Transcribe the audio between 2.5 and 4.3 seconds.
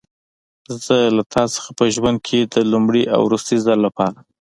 د لومړي او وروستي ځل لپاره.